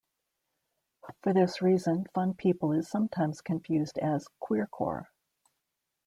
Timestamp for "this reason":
1.31-2.07